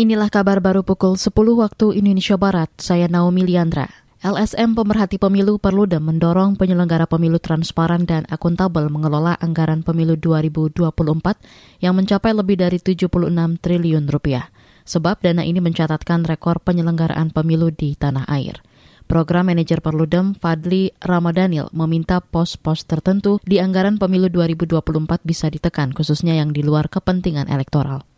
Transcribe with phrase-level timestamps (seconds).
[0.00, 1.28] Inilah kabar baru pukul 10
[1.60, 2.72] waktu Indonesia Barat.
[2.80, 3.84] Saya Naomi Liandra.
[4.24, 11.84] LSM Pemerhati Pemilu perlu dan mendorong penyelenggara pemilu transparan dan akuntabel mengelola anggaran pemilu 2024
[11.84, 13.12] yang mencapai lebih dari 76
[13.60, 14.48] triliun rupiah.
[14.88, 18.56] Sebab dana ini mencatatkan rekor penyelenggaraan pemilu di tanah air.
[19.04, 24.80] Program Manajer Perludem Fadli Ramadhanil meminta pos-pos tertentu di anggaran pemilu 2024
[25.28, 28.08] bisa ditekan, khususnya yang di luar kepentingan elektoral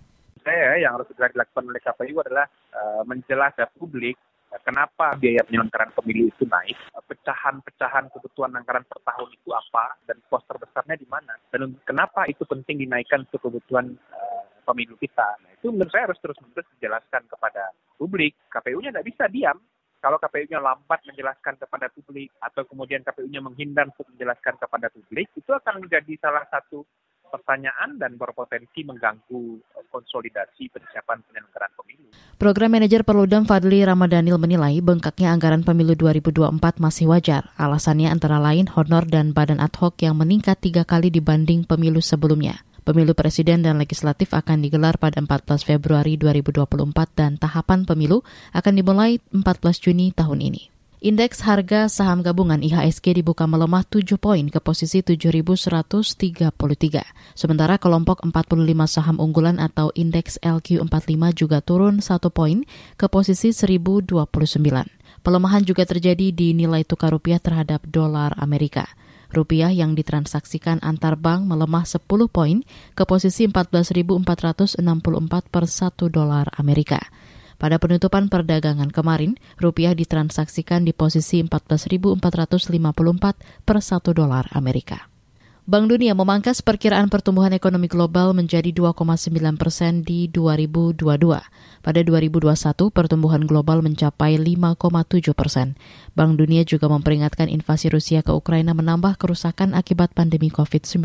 [0.82, 4.18] yang harus segera dilakukan oleh KPU adalah uh, menjelaskan publik
[4.50, 9.96] uh, kenapa biaya penyelenggaraan pemilu itu naik, uh, pecahan-pecahan kebutuhan anggaran per tahun itu apa,
[10.10, 15.38] dan pos terbesarnya di mana, dan kenapa itu penting dinaikkan untuk kebutuhan uh, pemilu kita.
[15.42, 18.34] Nah, itu menurut saya harus terus-menerus dijelaskan kepada publik.
[18.50, 19.58] KPU-nya tidak bisa diam.
[20.02, 25.50] Kalau KPU-nya lambat menjelaskan kepada publik atau kemudian KPU-nya menghindar untuk menjelaskan kepada publik, itu
[25.50, 26.82] akan menjadi salah satu
[27.32, 32.08] pertanyaan dan berpotensi mengganggu eh, konsolidasi persiapan penyelenggaraan pemilu.
[32.40, 37.52] Program Manajer Perludem Fadli Ramadhanil menilai bengkaknya anggaran pemilu 2024 masih wajar.
[37.60, 42.64] Alasannya antara lain honor dan badan ad hoc yang meningkat tiga kali dibanding pemilu sebelumnya.
[42.82, 46.66] Pemilu presiden dan legislatif akan digelar pada 14 Februari 2024
[47.14, 49.38] dan tahapan pemilu akan dimulai 14
[49.78, 50.71] Juni tahun ini.
[51.02, 55.66] Indeks harga saham gabungan IHSG dibuka melemah 7 poin ke posisi 7.133.
[57.34, 62.62] Sementara kelompok 45 saham unggulan atau indeks LQ45 juga turun 1 poin
[62.94, 64.14] ke posisi 1.029.
[65.26, 68.86] Pelemahan juga terjadi di nilai tukar rupiah terhadap dolar Amerika.
[69.34, 71.98] Rupiah yang ditransaksikan antar bank melemah 10
[72.30, 72.62] poin
[72.94, 74.78] ke posisi 14.464
[75.50, 77.02] per 1 dolar Amerika.
[77.62, 82.18] Pada penutupan perdagangan kemarin, rupiah ditransaksikan di posisi 14.454
[83.62, 85.06] per 1 dolar Amerika.
[85.62, 91.06] Bank Dunia memangkas perkiraan pertumbuhan ekonomi global menjadi 2,9 persen di 2022.
[91.86, 95.78] Pada 2021, pertumbuhan global mencapai 5,7 persen.
[96.18, 100.98] Bank Dunia juga memperingatkan invasi Rusia ke Ukraina menambah kerusakan akibat pandemi COVID-19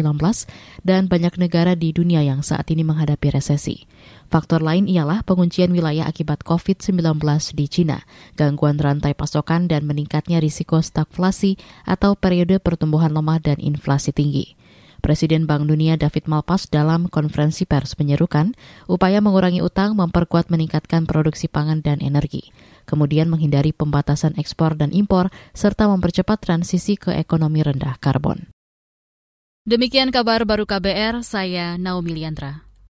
[0.82, 3.86] dan banyak negara di dunia yang saat ini menghadapi resesi.
[4.28, 7.00] Faktor lain ialah penguncian wilayah akibat COVID-19
[7.56, 8.04] di Cina,
[8.36, 11.56] gangguan rantai pasokan dan meningkatnya risiko stagflasi
[11.88, 14.60] atau periode pertumbuhan lemah dan inflasi tinggi.
[15.00, 18.52] Presiden Bank Dunia David Malpass dalam konferensi pers menyerukan
[18.92, 22.52] upaya mengurangi utang memperkuat meningkatkan produksi pangan dan energi,
[22.84, 28.52] kemudian menghindari pembatasan ekspor dan impor, serta mempercepat transisi ke ekonomi rendah karbon.
[29.64, 32.67] Demikian kabar baru KBR, saya Naomi Liandra.